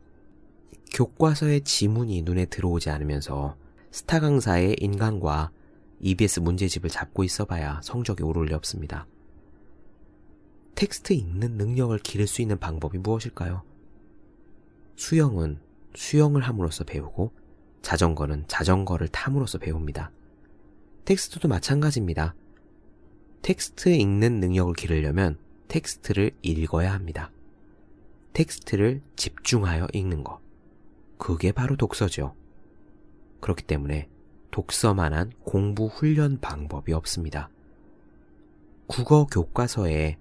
교과서의 0.93 1.61
지문이 1.61 2.21
눈에 2.23 2.45
들어오지 2.45 2.89
않으면서 2.89 3.55
스타 3.91 4.19
강사의 4.19 4.75
인간과 4.79 5.51
EBS 5.99 6.39
문제집을 6.41 6.89
잡고 6.89 7.23
있어봐야 7.23 7.81
성적이 7.83 8.23
오를 8.23 8.45
리 8.45 8.53
없습니다. 8.53 9.07
텍스트 10.75 11.13
읽는 11.13 11.57
능력을 11.57 11.97
기를 11.99 12.27
수 12.27 12.41
있는 12.41 12.59
방법이 12.59 12.99
무엇일까요? 12.99 13.63
수영은 14.95 15.59
수영을 15.95 16.41
함으로써 16.41 16.83
배우고 16.83 17.31
자전거는 17.81 18.45
자전거를 18.47 19.07
탐으로써 19.07 19.57
배웁니다. 19.57 20.11
텍스트도 21.05 21.47
마찬가지입니다. 21.47 22.35
텍스트 23.41 23.89
읽는 23.89 24.39
능력을 24.39 24.73
기르려면 24.73 25.39
텍스트를 25.67 26.31
읽어야 26.41 26.93
합니다. 26.93 27.31
텍스트를 28.33 29.01
집중하여 29.15 29.87
읽는 29.93 30.23
것. 30.23 30.46
그게 31.17 31.51
바로 31.51 31.75
독서죠. 31.75 32.35
그렇기 33.39 33.63
때문에 33.63 34.09
독서만한 34.51 35.31
공부 35.43 35.87
훈련 35.87 36.39
방법이 36.39 36.93
없습니다. 36.93 37.49
국어 38.87 39.25
교과서에 39.25 40.17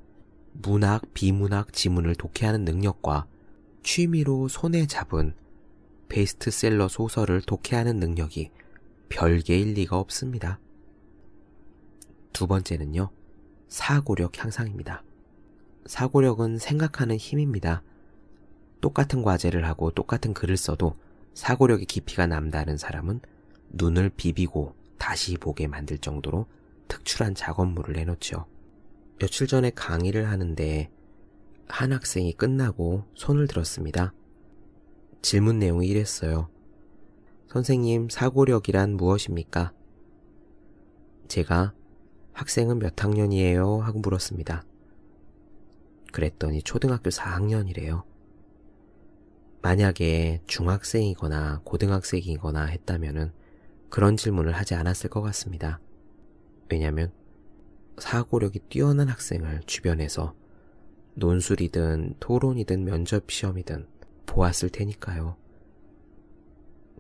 문학, 0.53 1.15
비문학 1.15 1.73
지문을 1.73 2.15
독해하는 2.17 2.65
능력과 2.65 3.27
취미로 3.83 4.49
손에 4.49 4.87
잡은 4.87 5.35
베스트셀러 6.09 6.89
소설을 6.89 7.43
독해하는 7.43 7.97
능력이 7.99 8.51
별개일 9.09 9.75
리가 9.75 9.99
없습니다. 9.99 10.59
두 12.33 12.47
번째는요, 12.47 13.11
사고력 13.69 14.43
향상입니다. 14.43 15.03
사고력은 15.87 16.59
생각하는 16.59 17.17
힘입니다. 17.17 17.83
똑같은 18.87 19.23
과제를 19.23 19.67
하고 19.67 19.91
똑같은 19.91 20.33
글을 20.33 20.57
써도 20.57 20.95
사고력의 21.35 21.87
깊이가 21.87 22.29
남다른 22.29 22.77
사람은 22.77 23.19
눈을 23.71 24.11
비비고 24.11 24.77
다시 24.97 25.37
보게 25.39 25.67
만들 25.67 25.99
정도로 25.99 26.47
특출한 26.87 27.35
작업물을 27.35 27.95
내놓죠. 27.95 28.47
며칠 29.19 29.49
전에 29.49 29.71
강의를 29.71 30.31
하는데 30.31 30.89
한 31.67 31.93
학생이 31.93 32.35
끝나고 32.35 33.03
손을 33.17 33.49
들었습니다. 33.49 34.15
질문 35.21 35.59
내용이 35.59 35.89
이랬어요. 35.89 36.49
선생님, 37.49 38.09
사고력이란 38.09 38.97
무엇입니까? 38.97 39.73
제가 41.27 41.75
학생은 42.35 42.79
몇 42.79 43.03
학년이에요? 43.03 43.79
하고 43.79 43.99
물었습니다. 43.99 44.65
그랬더니 46.13 46.63
초등학교 46.63 47.11
4학년이래요. 47.11 48.05
만약에 49.67 50.43
중학생이거나 50.47 51.63
고등학생이거나 51.65 52.67
했다면은 52.67 53.33
그런 53.91 54.17
질문을 54.17 54.53
하지 54.53 54.77
않았을 54.77 55.11
것 55.11 55.23
같습니다. 55.23 55.81
왜냐면 56.71 57.11
사고력이 57.99 58.61
뛰어난 58.69 59.09
학생을 59.09 59.63
주변에서 59.67 60.37
논술이든 61.15 62.15
토론이든 62.21 62.85
면접 62.85 63.29
시험이든 63.29 63.89
보았을 64.27 64.69
테니까요. 64.69 65.37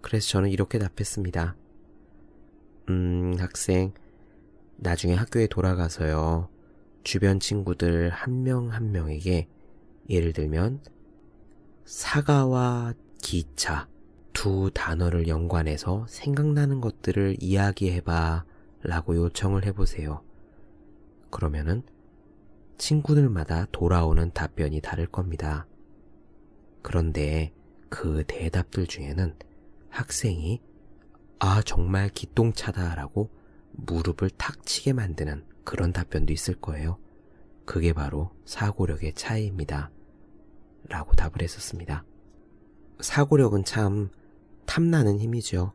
그래서 0.02 0.26
저는 0.30 0.50
이렇게 0.50 0.80
답했습니다. 0.80 1.54
음, 2.88 3.36
학생, 3.38 3.94
나중에 4.74 5.14
학교에 5.14 5.46
돌아가서요. 5.46 6.48
주변 7.04 7.38
친구들 7.38 8.10
한 8.10 8.42
명한 8.42 8.72
한 8.72 8.90
명에게 8.90 9.46
예를 10.10 10.32
들면 10.32 10.80
사과와 11.86 12.94
기차 13.22 13.88
두 14.32 14.72
단어를 14.74 15.28
연관해서 15.28 16.04
생각나는 16.08 16.80
것들을 16.80 17.36
이야기해봐 17.40 18.44
라고 18.82 19.16
요청을 19.16 19.64
해보세요. 19.64 20.22
그러면은 21.30 21.84
친구들마다 22.76 23.66
돌아오는 23.70 24.32
답변이 24.32 24.80
다를 24.80 25.06
겁니다. 25.06 25.66
그런데 26.82 27.52
그 27.88 28.24
대답들 28.26 28.88
중에는 28.88 29.36
학생이 29.88 30.60
아, 31.38 31.62
정말 31.62 32.08
기똥차다 32.08 32.96
라고 32.96 33.30
무릎을 33.70 34.30
탁 34.30 34.66
치게 34.66 34.92
만드는 34.92 35.44
그런 35.62 35.92
답변도 35.92 36.32
있을 36.32 36.56
거예요. 36.56 36.98
그게 37.64 37.92
바로 37.92 38.30
사고력의 38.44 39.14
차이입니다. 39.14 39.90
라고 40.88 41.14
답을 41.14 41.42
했었습니다. 41.42 42.04
사고력은 43.00 43.64
참 43.64 44.10
탐나는 44.66 45.18
힘이죠. 45.20 45.72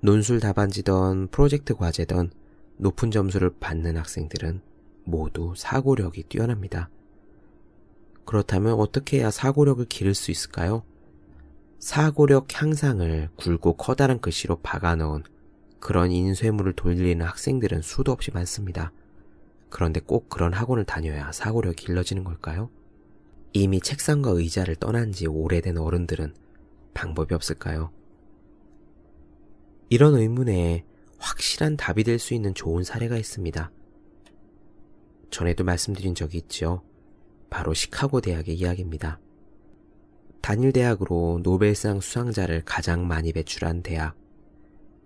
논술 0.00 0.40
답안지던 0.40 1.28
프로젝트 1.28 1.74
과제던 1.74 2.30
높은 2.76 3.10
점수를 3.10 3.50
받는 3.60 3.96
학생들은 3.96 4.62
모두 5.04 5.54
사고력이 5.56 6.24
뛰어납니다. 6.24 6.88
그렇다면 8.24 8.74
어떻게 8.74 9.18
해야 9.18 9.30
사고력을 9.30 9.84
기를 9.86 10.14
수 10.14 10.30
있을까요? 10.30 10.82
사고력 11.78 12.46
향상을 12.52 13.30
굵고 13.36 13.74
커다란 13.74 14.20
글씨로 14.20 14.60
박아 14.60 14.96
넣은 14.96 15.24
그런 15.80 16.10
인쇄물을 16.10 16.74
돌리는 16.74 17.24
학생들은 17.24 17.82
수도 17.82 18.12
없이 18.12 18.30
많습니다. 18.30 18.92
그런데 19.70 20.00
꼭 20.00 20.28
그런 20.28 20.52
학원을 20.52 20.84
다녀야 20.84 21.32
사고력이 21.32 21.86
길러지는 21.86 22.24
걸까요? 22.24 22.70
이미 23.52 23.80
책상과 23.80 24.30
의자를 24.30 24.76
떠난 24.76 25.12
지 25.12 25.26
오래된 25.26 25.76
어른들은 25.78 26.34
방법이 26.94 27.34
없을까요? 27.34 27.90
이런 29.88 30.14
의문에 30.14 30.84
확실한 31.18 31.76
답이 31.76 32.04
될 32.04 32.18
수 32.18 32.34
있는 32.34 32.54
좋은 32.54 32.84
사례가 32.84 33.16
있습니다. 33.16 33.70
전에도 35.30 35.64
말씀드린 35.64 36.14
적이 36.14 36.38
있죠. 36.38 36.82
바로 37.50 37.74
시카고 37.74 38.20
대학의 38.20 38.54
이야기입니다. 38.54 39.18
단일 40.40 40.72
대학으로 40.72 41.40
노벨상 41.42 42.00
수상자를 42.00 42.62
가장 42.64 43.06
많이 43.06 43.32
배출한 43.32 43.82
대학, 43.82 44.16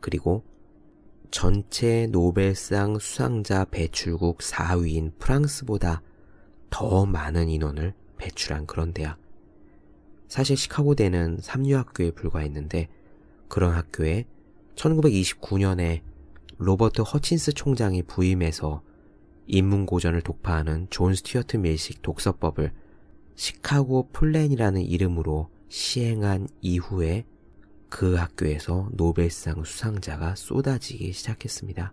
그리고 0.01 0.45
전체 1.31 2.07
노벨상 2.07 2.99
수상자 2.99 3.65
배출국 3.65 4.39
4위인 4.39 5.19
프랑스보다 5.19 6.03
더 6.71 7.07
많은 7.07 7.49
인원을 7.49 7.95
배출한 8.17 8.67
그런 8.67 8.93
대학. 8.93 9.19
사실 10.29 10.57
시카고대는 10.57 11.39
삼류학교에 11.41 12.11
불과했는데 12.13 12.89
그런 13.49 13.75
학교에 13.75 14.25
1929년에 14.75 16.01
로버트 16.59 17.03
허친스 17.03 17.53
총장이 17.53 18.03
부임해서 18.03 18.83
인문고전을 19.47 20.23
독파하는 20.23 20.89
존 20.91 21.15
스튜어트 21.15 21.57
밀식 21.57 22.03
독서법을 22.03 22.73
시카고 23.35 24.11
플랜이라는 24.13 24.81
이름으로 24.83 25.51
시행한 25.69 26.49
이후에 26.61 27.25
그 27.89 28.15
학교에서 28.15 28.89
노벨상 28.93 29.65
수상자가 29.65 30.35
쏟아지기 30.35 31.13
시작했습니다. 31.13 31.93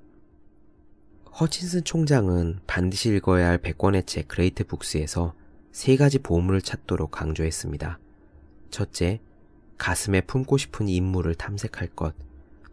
허친슨 1.40 1.84
총장은 1.84 2.60
반드시 2.68 3.10
읽어야 3.16 3.48
할 3.48 3.58
100권의 3.60 4.06
책 4.08 4.28
Great 4.28 4.64
Books에서 4.66 5.34
세 5.72 5.96
가지 5.96 6.20
보물을 6.20 6.62
찾도록 6.62 7.12
강조했습니다. 7.12 8.00
첫째, 8.72 9.22
가슴에 9.78 10.22
품고 10.22 10.58
싶은 10.58 10.90
인물을 10.90 11.34
탐색할 11.36 11.90
것. 11.96 12.14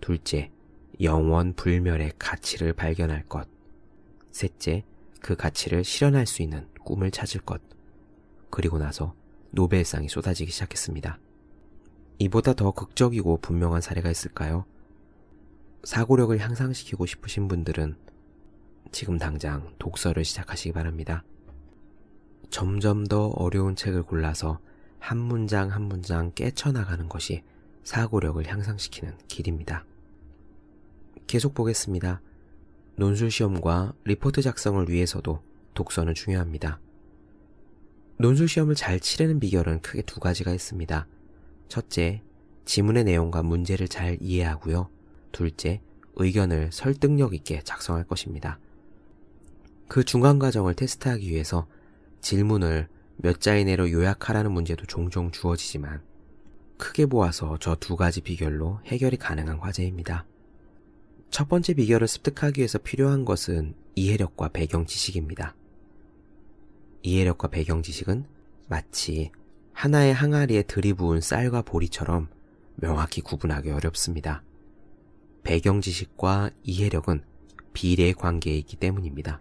둘째, 0.01 0.51
영원 1.01 1.55
불멸의 1.55 2.15
가치를 2.19 2.73
발견할 2.73 3.25
것. 3.25 3.49
셋째, 4.33 4.85
그 5.21 5.37
가치를 5.37 5.85
실현할 5.85 6.27
수 6.27 6.43
있는 6.43 6.69
꿈을 6.85 7.11
찾을 7.11 7.41
것. 7.41 7.61
그리고 8.51 8.79
나서 8.79 9.15
노벨상이 9.51 10.09
쏟아지기 10.09 10.51
시작했습니다. 10.51 11.19
이보다 12.19 12.53
더 12.53 12.73
극적이고 12.73 13.39
분명한 13.39 13.81
사례가 13.81 14.11
있을까요? 14.11 14.65
사고력을 15.85 16.37
향상시키고 16.39 17.07
싶으신 17.07 17.47
분들은 17.47 17.97
지금 18.91 19.19
당장 19.19 19.73
독서를 19.79 20.25
시작하시기 20.25 20.73
바랍니다. 20.73 21.23
점점 22.51 23.07
더 23.07 23.29
어려운 23.29 23.77
책을 23.77 24.03
골라서 24.03 24.59
한 24.99 25.19
문장 25.19 25.71
한 25.71 25.83
문장 25.83 26.33
깨쳐나가는 26.35 27.09
것이 27.09 27.43
사고력을 27.85 28.47
향상시키는 28.47 29.17
길입니다. 29.29 29.85
계속 31.27 31.55
보겠습니다. 31.55 32.21
논술 32.97 33.31
시험과 33.31 33.95
리포트 34.05 34.43
작성을 34.43 34.89
위해서도 34.89 35.41
독서는 35.75 36.15
중요합니다. 36.15 36.81
논술 38.19 38.49
시험을 38.49 38.75
잘 38.75 38.99
치르는 38.99 39.39
비결은 39.39 39.81
크게 39.81 40.03
두 40.03 40.19
가지가 40.19 40.53
있습니다. 40.53 41.07
첫째, 41.69 42.23
지문의 42.65 43.05
내용과 43.05 43.43
문제를 43.45 43.87
잘 43.87 44.19
이해하고요. 44.21 44.91
둘째, 45.31 45.81
의견을 46.17 46.71
설득력 46.73 47.33
있게 47.35 47.63
작성할 47.63 48.05
것입니다. 48.05 48.59
그 49.87 50.03
중간 50.05 50.39
과정을 50.39 50.75
테스트하기 50.75 51.31
위해서 51.31 51.69
질문을 52.21 52.89
몇 53.17 53.41
자 53.41 53.57
이내로 53.57 53.91
요약하라는 53.91 54.53
문제도 54.53 54.85
종종 54.87 55.31
주어지지만 55.31 56.03
크게 56.77 57.07
보아서 57.07 57.59
저 57.59 57.75
두 57.75 57.97
가지 57.97 58.21
비결로 58.21 58.81
해결이 58.87 59.17
가능한 59.17 59.59
과제입니다. 59.59 60.25
첫 61.31 61.49
번째 61.49 61.75
비결을 61.75 62.07
습득하기 62.07 62.61
위해서 62.61 62.79
필요한 62.79 63.25
것은 63.25 63.75
이해력과 63.97 64.49
배경 64.51 64.87
지식입니다. 64.87 65.55
이해력과 67.03 67.49
배경 67.49 67.83
지식은 67.83 68.25
마치 68.69 69.31
하나의 69.73 70.15
항아리에 70.15 70.63
들이부은 70.63 71.21
쌀과 71.21 71.63
보리처럼 71.63 72.29
명확히 72.77 73.21
구분하기 73.21 73.71
어렵습니다. 73.71 74.43
배경 75.43 75.81
지식과 75.81 76.51
이해력은 76.63 77.23
비례 77.73 78.13
관계이기 78.13 78.77
때문입니다. 78.77 79.41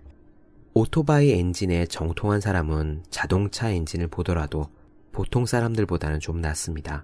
오토바이 0.80 1.32
엔진에 1.32 1.88
정통한 1.88 2.40
사람은 2.40 3.04
자동차 3.10 3.72
엔진을 3.72 4.10
보더라도 4.10 4.70
보통 5.12 5.48
사람들보다는 5.48 6.20
좀 6.20 6.40
낫습니다. 6.40 7.04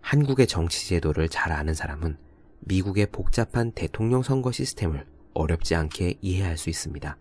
한국의 0.00 0.46
정치 0.46 0.86
제도를 0.86 1.28
잘 1.28 1.50
아는 1.50 1.74
사람은 1.74 2.16
미국의 2.60 3.06
복잡한 3.06 3.72
대통령 3.72 4.22
선거 4.22 4.52
시스템을 4.52 5.04
어렵지 5.34 5.74
않게 5.74 6.18
이해할 6.20 6.56
수 6.56 6.70
있습니다. 6.70 7.16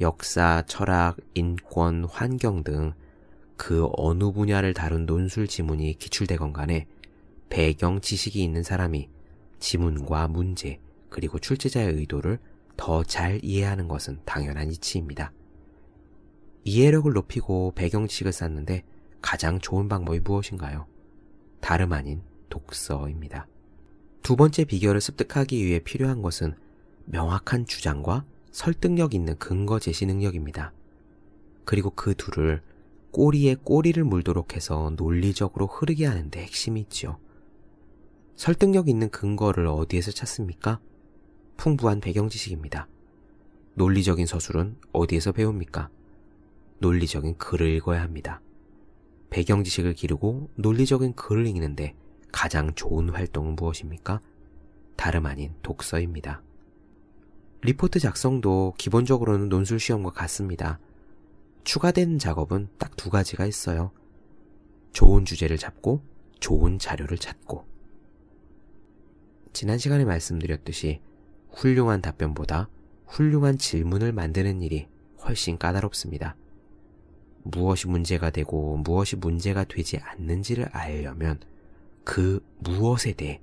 역사, 0.00 0.62
철학, 0.66 1.18
인권, 1.34 2.04
환경 2.04 2.64
등 2.64 2.94
그 3.58 3.86
어느 3.96 4.30
분야를 4.30 4.72
다룬 4.72 5.04
논술 5.04 5.48
지문이 5.48 5.98
기출되건 5.98 6.54
간에 6.54 6.86
배경 7.50 8.00
지식이 8.00 8.42
있는 8.42 8.62
사람이 8.62 9.10
지문과 9.58 10.28
문제, 10.28 10.78
그리고 11.10 11.38
출제자의 11.38 11.92
의도를 11.92 12.38
더 12.78 13.02
잘 13.02 13.40
이해하는 13.44 13.88
것은 13.88 14.20
당연한 14.24 14.70
이치입니다. 14.70 15.32
이해력을 16.64 17.12
높이고 17.12 17.72
배경 17.74 18.06
지식을 18.06 18.32
쌓는데 18.32 18.84
가장 19.20 19.58
좋은 19.58 19.88
방법이 19.88 20.20
무엇인가요? 20.20 20.86
다름 21.60 21.92
아닌 21.92 22.22
독서입니다. 22.48 23.46
두 24.22 24.36
번째 24.36 24.64
비결을 24.64 25.00
습득하기 25.00 25.64
위해 25.66 25.80
필요한 25.80 26.22
것은 26.22 26.54
명확한 27.06 27.66
주장과 27.66 28.24
설득력 28.52 29.12
있는 29.14 29.36
근거 29.38 29.78
제시 29.78 30.06
능력입니다. 30.06 30.72
그리고 31.64 31.90
그 31.90 32.14
둘을 32.14 32.62
꼬리에 33.10 33.56
꼬리를 33.56 34.02
물도록 34.04 34.54
해서 34.54 34.92
논리적으로 34.96 35.66
흐르게 35.66 36.06
하는데 36.06 36.40
핵심이 36.40 36.80
있지요. 36.80 37.18
설득력 38.36 38.88
있는 38.88 39.10
근거를 39.10 39.66
어디에서 39.66 40.12
찾습니까? 40.12 40.80
풍부한 41.58 42.00
배경 42.00 42.28
지식입니다. 42.28 42.88
논리적인 43.74 44.26
서술은 44.26 44.76
어디에서 44.92 45.32
배웁니까? 45.32 45.90
논리적인 46.78 47.36
글을 47.36 47.68
읽어야 47.74 48.00
합니다. 48.00 48.40
배경 49.28 49.64
지식을 49.64 49.94
기르고 49.94 50.48
논리적인 50.54 51.14
글을 51.14 51.46
읽는데 51.48 51.94
가장 52.32 52.74
좋은 52.74 53.10
활동은 53.10 53.56
무엇입니까? 53.56 54.22
다름 54.96 55.26
아닌 55.26 55.52
독서입니다. 55.62 56.42
리포트 57.62 57.98
작성도 57.98 58.74
기본적으로는 58.78 59.48
논술 59.48 59.80
시험과 59.80 60.10
같습니다. 60.10 60.78
추가된 61.64 62.18
작업은 62.18 62.68
딱 62.78 62.96
두 62.96 63.10
가지가 63.10 63.46
있어요. 63.46 63.92
좋은 64.92 65.24
주제를 65.24 65.56
잡고 65.56 66.02
좋은 66.40 66.78
자료를 66.78 67.16
찾고. 67.16 67.64
지난 69.52 69.78
시간에 69.78 70.04
말씀드렸듯이 70.04 71.00
훌륭한 71.52 72.00
답변보다 72.02 72.68
훌륭한 73.06 73.58
질문을 73.58 74.12
만드는 74.12 74.62
일이 74.62 74.88
훨씬 75.24 75.58
까다롭습니다. 75.58 76.36
무엇이 77.42 77.88
문제가 77.88 78.30
되고 78.30 78.76
무엇이 78.76 79.16
문제가 79.16 79.64
되지 79.64 79.98
않는지를 79.98 80.68
알려면 80.72 81.40
그 82.04 82.44
무엇에 82.58 83.12
대해 83.12 83.40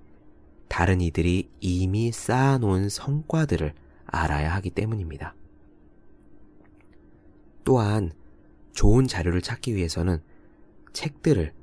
다른 0.68 1.02
이들이 1.02 1.50
이미 1.60 2.12
쌓아놓은 2.12 2.89
성과들을 2.89 3.74
알아야 4.06 4.54
하기 4.56 4.72
때문입니다. 4.72 5.36
또한 7.63 8.12
좋은 8.74 9.08
자료를 9.08 9.41
찾기 9.41 9.76
위해서는 9.76 10.22
책들을, 10.94 11.54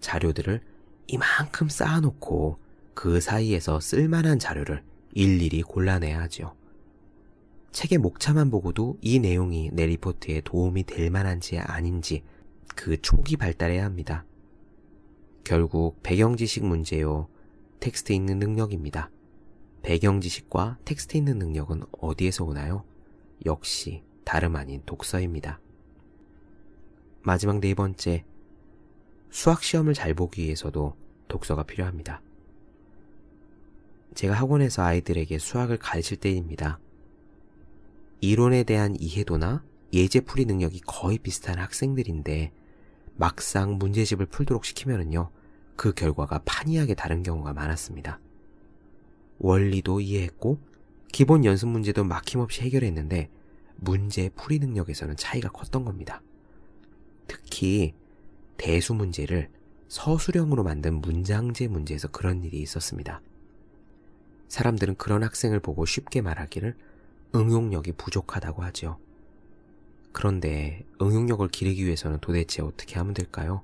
자료들을 0.00 0.60
이만큼 1.08 1.68
쌓아놓고 1.68 2.58
그 2.94 3.20
사이에서 3.20 3.80
쓸만한 3.80 4.38
자료를 4.38 4.82
일일이 5.12 5.62
골라내야 5.62 6.20
하죠. 6.22 6.54
책의 7.72 7.98
목차만 7.98 8.50
보고도 8.50 8.98
이 9.00 9.18
내용이 9.18 9.70
내 9.72 9.86
리포트에 9.86 10.40
도움이 10.42 10.84
될 10.84 11.10
만한지 11.10 11.58
아닌지 11.58 12.24
그 12.74 13.00
초기 13.00 13.36
발달해야 13.36 13.84
합니다. 13.84 14.24
결국 15.44 16.02
배경 16.02 16.36
지식 16.36 16.64
문제요. 16.64 17.28
텍스트 17.80 18.12
읽는 18.12 18.38
능력입니다. 18.38 19.10
배경 19.82 20.20
지식과 20.20 20.78
텍스트 20.84 21.16
읽는 21.16 21.38
능력은 21.38 21.82
어디에서 22.00 22.44
오나요? 22.44 22.84
역시 23.46 24.02
다름 24.24 24.56
아닌 24.56 24.82
독서입니다. 24.84 25.60
마지막 27.22 27.60
네 27.60 27.74
번째, 27.74 28.24
수학 29.30 29.62
시험을 29.62 29.94
잘 29.94 30.14
보기 30.14 30.42
위해서도 30.42 30.96
독서가 31.28 31.62
필요합니다. 31.62 32.22
제가 34.18 34.34
학원에서 34.34 34.82
아이들에게 34.82 35.38
수학을 35.38 35.76
가르칠 35.76 36.16
때입니다. 36.16 36.80
이론에 38.20 38.64
대한 38.64 38.96
이해도나 38.98 39.62
예제 39.92 40.22
풀이 40.22 40.44
능력이 40.44 40.80
거의 40.80 41.18
비슷한 41.18 41.60
학생들인데 41.60 42.50
막상 43.14 43.78
문제집을 43.78 44.26
풀도록 44.26 44.64
시키면은요, 44.64 45.30
그 45.76 45.94
결과가 45.94 46.40
판이하게 46.44 46.94
다른 46.94 47.22
경우가 47.22 47.52
많았습니다. 47.52 48.18
원리도 49.38 50.00
이해했고, 50.00 50.58
기본 51.12 51.44
연습 51.44 51.68
문제도 51.68 52.02
막힘없이 52.02 52.62
해결했는데, 52.62 53.30
문제 53.76 54.30
풀이 54.30 54.58
능력에서는 54.58 55.16
차이가 55.16 55.48
컸던 55.48 55.84
겁니다. 55.84 56.22
특히, 57.28 57.94
대수 58.56 58.94
문제를 58.94 59.48
서술형으로 59.86 60.64
만든 60.64 60.94
문장제 61.00 61.68
문제에서 61.68 62.08
그런 62.08 62.42
일이 62.42 62.60
있었습니다. 62.62 63.22
사람들은 64.48 64.96
그런 64.96 65.22
학생을 65.22 65.60
보고 65.60 65.84
쉽게 65.84 66.20
말하기를 66.22 66.74
응용력이 67.34 67.92
부족하다고 67.92 68.62
하죠. 68.64 68.98
그런데 70.12 70.84
응용력을 71.00 71.46
기르기 71.48 71.84
위해서는 71.84 72.18
도대체 72.20 72.62
어떻게 72.62 72.96
하면 72.96 73.14
될까요? 73.14 73.62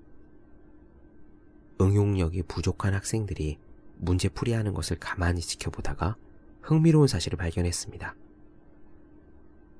응용력이 1.80 2.42
부족한 2.44 2.94
학생들이 2.94 3.58
문제 3.98 4.28
풀이하는 4.28 4.74
것을 4.74 4.98
가만히 4.98 5.40
지켜보다가 5.40 6.16
흥미로운 6.62 7.08
사실을 7.08 7.36
발견했습니다. 7.38 8.14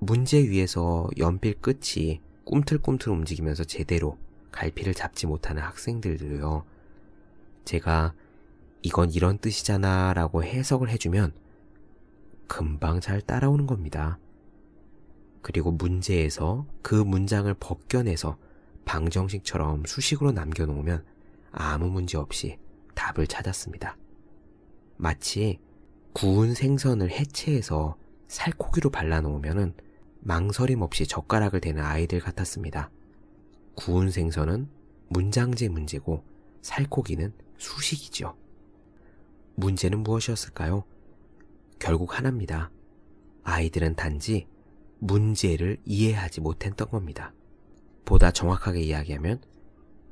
문제 0.00 0.38
위에서 0.38 1.08
연필 1.18 1.54
끝이 1.60 2.20
꿈틀꿈틀 2.44 3.12
움직이면서 3.12 3.64
제대로 3.64 4.18
갈피를 4.52 4.94
잡지 4.94 5.26
못하는 5.26 5.62
학생들도요, 5.62 6.64
제가 7.64 8.14
이건 8.84 9.10
이런 9.12 9.38
뜻이잖아 9.38 10.12
라고 10.12 10.44
해석을 10.44 10.90
해주면 10.90 11.32
금방 12.46 13.00
잘 13.00 13.22
따라오는 13.22 13.66
겁니다. 13.66 14.18
그리고 15.40 15.72
문제에서 15.72 16.66
그 16.82 16.94
문장을 16.94 17.52
벗겨내서 17.54 18.36
방정식처럼 18.84 19.84
수식으로 19.86 20.32
남겨놓으면 20.32 21.02
아무 21.50 21.88
문제 21.88 22.18
없이 22.18 22.58
답을 22.94 23.26
찾았습니다. 23.26 23.96
마치 24.98 25.58
구운 26.12 26.52
생선을 26.52 27.10
해체해서 27.10 27.96
살코기로 28.28 28.90
발라놓으면 28.90 29.74
망설임 30.20 30.82
없이 30.82 31.06
젓가락을 31.06 31.62
대는 31.62 31.82
아이들 31.82 32.20
같았습니다. 32.20 32.90
구운 33.76 34.10
생선은 34.10 34.68
문장제 35.08 35.70
문제고 35.70 36.22
살코기는 36.60 37.32
수식이죠. 37.56 38.43
문제는 39.56 40.02
무엇이었을까요? 40.02 40.84
결국 41.78 42.16
하나입니다. 42.18 42.70
아이들은 43.42 43.94
단지 43.94 44.46
문제를 44.98 45.78
이해하지 45.84 46.40
못했던 46.40 46.88
겁니다. 46.88 47.32
보다 48.04 48.30
정확하게 48.30 48.80
이야기하면 48.80 49.42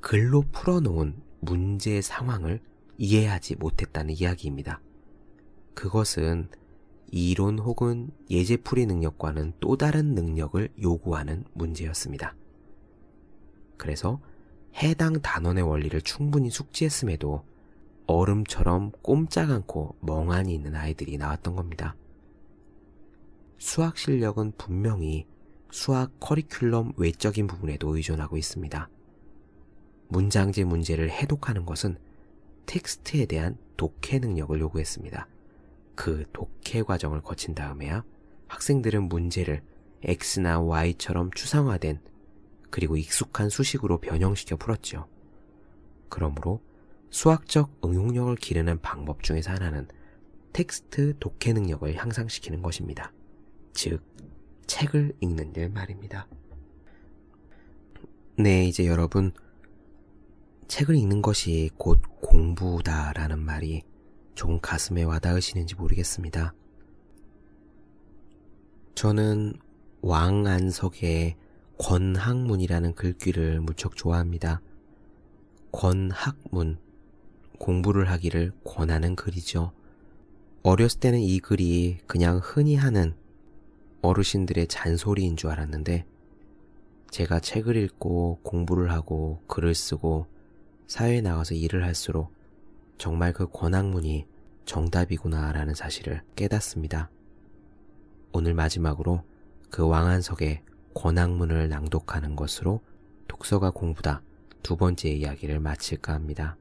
글로 0.00 0.42
풀어놓은 0.52 1.22
문제 1.40 2.00
상황을 2.00 2.60
이해하지 2.98 3.56
못했다는 3.56 4.14
이야기입니다. 4.16 4.80
그것은 5.74 6.48
이론 7.10 7.58
혹은 7.58 8.10
예제풀이 8.30 8.86
능력과는 8.86 9.54
또 9.60 9.76
다른 9.76 10.14
능력을 10.14 10.68
요구하는 10.80 11.44
문제였습니다. 11.52 12.34
그래서 13.76 14.20
해당 14.76 15.20
단원의 15.20 15.62
원리를 15.64 16.00
충분히 16.02 16.50
숙지했음에도 16.50 17.44
얼음처럼 18.06 18.92
꼼짝 19.02 19.50
않고 19.50 19.96
멍하니 20.00 20.54
있는 20.54 20.74
아이들이 20.74 21.18
나왔던 21.18 21.56
겁니다. 21.56 21.96
수학 23.58 23.96
실력은 23.96 24.52
분명히 24.58 25.26
수학 25.70 26.18
커리큘럼 26.20 26.94
외적인 26.98 27.46
부분에도 27.46 27.96
의존하고 27.96 28.36
있습니다. 28.36 28.88
문장제 30.08 30.64
문제를 30.64 31.10
해독하는 31.10 31.64
것은 31.64 31.96
텍스트에 32.66 33.26
대한 33.26 33.56
독해 33.76 34.18
능력을 34.18 34.58
요구했습니다. 34.60 35.26
그 35.94 36.24
독해 36.32 36.82
과정을 36.82 37.22
거친 37.22 37.54
다음에야 37.54 38.04
학생들은 38.48 39.04
문제를 39.04 39.62
X나 40.02 40.60
Y처럼 40.60 41.30
추상화된 41.30 42.00
그리고 42.70 42.96
익숙한 42.96 43.48
수식으로 43.48 43.98
변형시켜 43.98 44.56
풀었죠. 44.56 45.06
그러므로 46.08 46.60
수학적 47.12 47.78
응용력을 47.84 48.34
기르는 48.36 48.80
방법 48.80 49.22
중에서 49.22 49.52
하나는 49.52 49.86
텍스트 50.54 51.14
독해 51.20 51.52
능력을 51.52 51.94
향상시키는 51.94 52.62
것입니다. 52.62 53.12
즉, 53.74 54.02
책을 54.66 55.14
읽는 55.20 55.52
일 55.54 55.68
말입니다. 55.68 56.26
네, 58.38 58.64
이제 58.64 58.86
여러분, 58.86 59.32
책을 60.68 60.96
읽는 60.96 61.20
것이 61.20 61.70
곧 61.76 62.00
공부다라는 62.22 63.38
말이 63.38 63.82
조금 64.34 64.58
가슴에 64.58 65.02
와닿으시는지 65.02 65.74
모르겠습니다. 65.74 66.54
저는 68.94 69.52
왕안석의 70.00 71.36
권학문이라는 71.78 72.94
글귀를 72.94 73.60
무척 73.60 73.96
좋아합니다. 73.96 74.62
권학문, 75.72 76.78
공부를 77.62 78.10
하기를 78.10 78.50
권하는 78.64 79.14
글이죠. 79.14 79.70
어렸을 80.64 80.98
때는 80.98 81.20
이 81.20 81.38
글이 81.38 81.98
그냥 82.08 82.40
흔히 82.42 82.74
하는 82.74 83.14
어르신들의 84.00 84.66
잔소리인 84.66 85.36
줄 85.36 85.50
알았는데, 85.50 86.04
제가 87.12 87.38
책을 87.38 87.76
읽고 87.76 88.40
공부를 88.42 88.90
하고 88.90 89.40
글을 89.46 89.76
쓰고 89.76 90.26
사회에 90.88 91.20
나가서 91.20 91.54
일을 91.54 91.84
할수록 91.84 92.32
정말 92.98 93.32
그 93.32 93.46
권학문이 93.48 94.26
정답이구나라는 94.64 95.74
사실을 95.74 96.22
깨닫습니다. 96.34 97.10
오늘 98.32 98.54
마지막으로 98.54 99.22
그 99.70 99.86
왕한석의 99.86 100.62
권학문을 100.94 101.68
낭독하는 101.68 102.34
것으로 102.34 102.80
독서가 103.28 103.70
공부다 103.70 104.20
두 104.64 104.76
번째 104.76 105.10
이야기를 105.10 105.60
마칠까 105.60 106.12
합니다. 106.12 106.56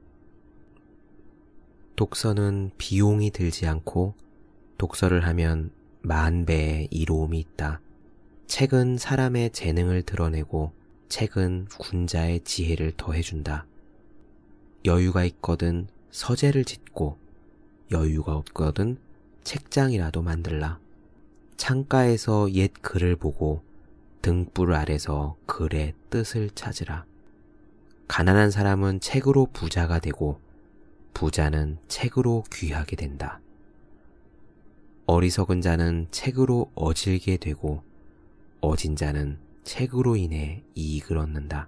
독서는 2.02 2.72
비용이 2.80 3.30
들지 3.30 3.68
않고 3.68 4.16
독서를 4.80 5.28
하면 5.28 5.70
만 6.02 6.48
배의 6.48 6.88
이로움이 6.90 7.38
있다. 7.38 7.80
책은 8.48 8.98
사람의 8.98 9.52
재능을 9.52 10.02
드러내고 10.02 10.72
책은 11.10 11.68
군자의 11.78 12.40
지혜를 12.40 12.94
더해준다. 12.98 13.68
여유가 14.84 15.26
있거든 15.26 15.88
서재를 16.10 16.66
짓고 16.66 17.20
여유가 17.92 18.36
없거든 18.36 18.98
책장이라도 19.44 20.24
만들라. 20.24 20.80
창가에서 21.56 22.52
옛 22.54 22.72
글을 22.82 23.16
보고 23.16 23.62
등불 24.24 24.74
아래서 24.74 25.36
글의 25.46 25.94
뜻을 26.10 26.50
찾으라. 26.56 27.06
가난한 28.08 28.50
사람은 28.50 29.02
책으로 29.02 29.50
부자가 29.54 30.00
되고 30.00 30.40
부자는 31.14 31.78
책으로 31.88 32.44
귀하게 32.52 32.96
된다. 32.96 33.40
어리석은 35.06 35.62
자는 35.62 36.08
책으로 36.12 36.72
어질게 36.76 37.38
되고 37.38 37.84
어진 38.62 38.96
자는 38.96 39.40
책으로 39.64 40.16
인해 40.16 40.64
이익을 40.76 41.18
얻는다. 41.18 41.68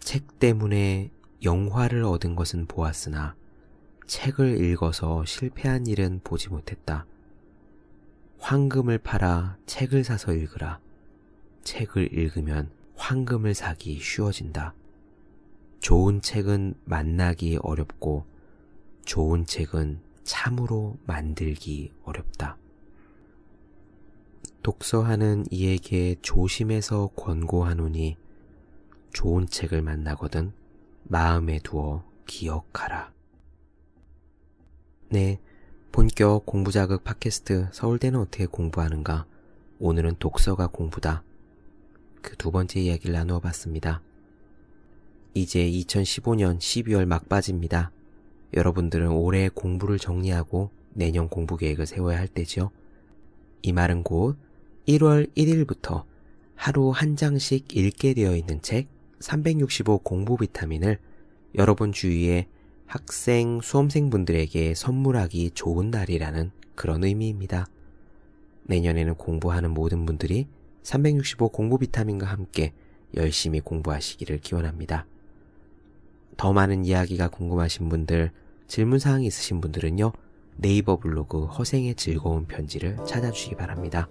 책 0.00 0.38
때문에 0.38 1.10
영화를 1.42 2.02
얻은 2.04 2.34
것은 2.34 2.66
보았으나 2.66 3.36
책을 4.06 4.60
읽어서 4.64 5.24
실패한 5.24 5.86
일은 5.86 6.20
보지 6.24 6.48
못했다. 6.48 7.06
황금을 8.38 8.98
팔아 8.98 9.58
책을 9.66 10.02
사서 10.02 10.32
읽으라. 10.32 10.80
책을 11.62 12.12
읽으면 12.12 12.70
황금을 12.96 13.54
사기 13.54 14.00
쉬워진다. 14.00 14.74
좋은 15.80 16.20
책은 16.20 16.74
만나기 16.84 17.58
어렵고 17.62 18.26
좋은 19.04 19.46
책은 19.46 20.00
참으로 20.22 20.98
만들기 21.06 21.92
어렵다. 22.04 22.58
독서하는 24.62 25.46
이에게 25.50 26.16
조심해서 26.20 27.08
권고하노니 27.16 28.18
좋은 29.12 29.46
책을 29.46 29.80
만나거든 29.80 30.52
마음에 31.04 31.58
두어 31.58 32.04
기억하라. 32.26 33.12
네, 35.08 35.40
본격 35.90 36.44
공부자극 36.44 37.02
팟캐스트 37.02 37.70
서울대는 37.72 38.20
어떻게 38.20 38.46
공부하는가? 38.46 39.26
오늘은 39.80 40.16
독서가 40.18 40.68
공부다. 40.68 41.24
그 42.22 42.36
두 42.36 42.50
번째 42.50 42.80
이야기를 42.80 43.14
나누어 43.14 43.40
봤습니다. 43.40 44.02
이제 45.34 45.60
2015년 45.60 46.58
12월 46.58 47.04
막바지입니다. 47.06 47.92
여러분들은 48.54 49.08
올해 49.12 49.48
공부를 49.48 49.98
정리하고 49.98 50.70
내년 50.92 51.28
공부 51.28 51.56
계획을 51.56 51.86
세워야 51.86 52.18
할 52.18 52.26
때죠. 52.26 52.70
이 53.62 53.72
말은 53.72 54.02
곧 54.02 54.36
1월 54.88 55.32
1일부터 55.36 56.04
하루 56.56 56.90
한 56.90 57.14
장씩 57.14 57.76
읽게 57.76 58.14
되어 58.14 58.34
있는 58.34 58.60
책 58.60 58.88
365 59.20 59.98
공부 59.98 60.36
비타민을 60.36 60.98
여러분 61.54 61.92
주위에 61.92 62.48
학생, 62.86 63.60
수험생분들에게 63.60 64.74
선물하기 64.74 65.52
좋은 65.52 65.90
날이라는 65.90 66.50
그런 66.74 67.04
의미입니다. 67.04 67.68
내년에는 68.64 69.14
공부하는 69.14 69.70
모든 69.70 70.06
분들이 70.06 70.48
365 70.82 71.50
공부 71.50 71.78
비타민과 71.78 72.26
함께 72.26 72.72
열심히 73.14 73.60
공부하시기를 73.60 74.38
기원합니다. 74.38 75.06
더 76.40 76.54
많은 76.54 76.86
이야기가 76.86 77.28
궁금하신 77.28 77.90
분들, 77.90 78.30
질문사항이 78.66 79.26
있으신 79.26 79.60
분들은요, 79.60 80.10
네이버 80.56 80.96
블로그 80.96 81.44
허생의 81.44 81.96
즐거운 81.96 82.46
편지를 82.46 82.96
찾아주시기 83.06 83.56
바랍니다. 83.56 84.08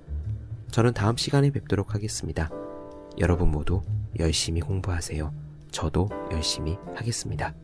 저는 0.69 0.93
다음 0.93 1.17
시간에 1.17 1.49
뵙도록 1.49 1.95
하겠습니다. 1.95 2.51
여러분 3.17 3.49
모두 3.49 3.81
열심히 4.19 4.61
공부하세요. 4.61 5.33
저도 5.71 6.07
열심히 6.31 6.77
하겠습니다. 6.93 7.55